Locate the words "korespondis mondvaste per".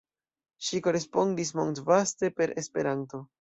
0.87-2.55